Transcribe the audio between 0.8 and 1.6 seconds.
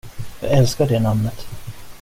det namnet.